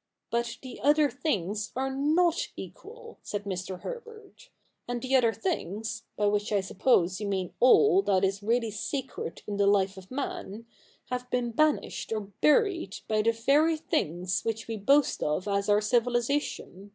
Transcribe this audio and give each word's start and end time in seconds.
'But 0.30 0.56
the 0.62 0.80
other 0.80 1.10
things 1.10 1.72
are 1.76 1.90
?/<?/ 1.76 1.90
equal,' 2.56 3.18
said 3.22 3.44
Mr. 3.44 3.82
Herbert; 3.82 4.48
'and 4.88 5.02
the 5.02 5.14
other 5.14 5.34
things, 5.34 6.04
by 6.16 6.24
which 6.24 6.52
I 6.52 6.62
suppose 6.62 7.20
you 7.20 7.26
mean 7.28 7.52
all 7.60 8.00
that 8.00 8.24
is 8.24 8.42
really 8.42 8.70
sacred 8.70 9.42
in 9.46 9.58
the 9.58 9.66
life 9.66 9.98
of 9.98 10.10
man, 10.10 10.64
have 11.10 11.28
been 11.28 11.50
banished 11.50 12.12
or 12.14 12.20
buried 12.40 12.96
by 13.08 13.20
the 13.20 13.32
very 13.32 13.76
things 13.76 14.42
which 14.42 14.68
we 14.68 14.78
boast 14.78 15.22
of 15.22 15.46
as 15.46 15.68
our 15.68 15.82
civilisation.' 15.82 16.92